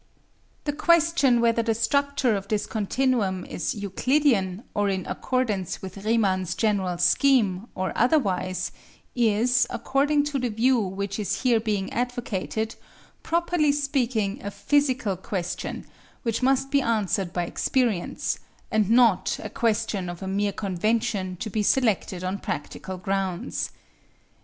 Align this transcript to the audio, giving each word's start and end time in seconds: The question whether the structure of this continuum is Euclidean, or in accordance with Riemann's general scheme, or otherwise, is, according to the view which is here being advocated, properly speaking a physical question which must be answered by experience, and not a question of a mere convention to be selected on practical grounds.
The 0.63 0.73
question 0.73 1.41
whether 1.41 1.61
the 1.61 1.75
structure 1.75 2.35
of 2.35 2.47
this 2.47 2.65
continuum 2.65 3.45
is 3.45 3.75
Euclidean, 3.75 4.63
or 4.73 4.89
in 4.89 5.05
accordance 5.05 5.83
with 5.83 6.03
Riemann's 6.05 6.55
general 6.55 6.97
scheme, 6.97 7.67
or 7.75 7.93
otherwise, 7.95 8.71
is, 9.13 9.67
according 9.69 10.23
to 10.23 10.39
the 10.39 10.49
view 10.49 10.79
which 10.79 11.19
is 11.19 11.43
here 11.43 11.59
being 11.59 11.93
advocated, 11.93 12.73
properly 13.21 13.71
speaking 13.71 14.43
a 14.43 14.49
physical 14.49 15.15
question 15.15 15.85
which 16.23 16.41
must 16.41 16.71
be 16.71 16.81
answered 16.81 17.31
by 17.31 17.43
experience, 17.45 18.39
and 18.71 18.89
not 18.89 19.39
a 19.43 19.51
question 19.51 20.09
of 20.09 20.23
a 20.23 20.27
mere 20.27 20.51
convention 20.51 21.35
to 21.35 21.49
be 21.51 21.61
selected 21.61 22.23
on 22.23 22.39
practical 22.39 22.97
grounds. 22.97 23.69